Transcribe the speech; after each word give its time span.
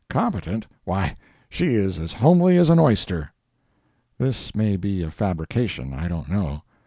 "Competent!—why 0.09 1.15
she 1.47 1.75
is 1.75 1.99
as 1.99 2.11
homely 2.13 2.57
as 2.57 2.71
an 2.71 2.79
oyster!" 2.79 3.31
This 4.17 4.55
may 4.55 4.75
be 4.75 5.03
a 5.03 5.11
fabrication—I 5.11 6.07
don't 6.07 6.27
know. 6.27 6.63